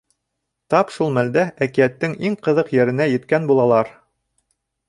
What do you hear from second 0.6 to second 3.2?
Тап шул мәлдә әкиәттең иң ҡыҙыҡ еренә